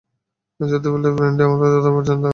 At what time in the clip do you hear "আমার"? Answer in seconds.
1.45-1.59